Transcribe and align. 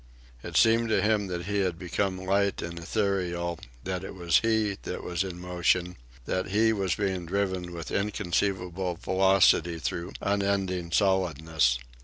It 0.41 0.57
seemed 0.57 0.89
to 0.89 0.99
him 0.99 1.27
that 1.27 1.45
he 1.45 1.59
had 1.59 1.77
become 1.77 2.17
light 2.25 2.63
and 2.63 2.79
ethereal; 2.79 3.59
that 3.83 4.03
it 4.03 4.15
was 4.15 4.39
he 4.39 4.79
that 4.81 5.03
was 5.03 5.23
in 5.23 5.39
motion; 5.39 5.95
that 6.25 6.47
he 6.47 6.73
was 6.73 6.95
being 6.95 7.27
driven 7.27 7.71
with 7.71 7.91
inconceivable 7.91 8.95
velocity 8.95 9.77
through 9.77 10.13
unending 10.19 10.91
solidness. 10.91 11.77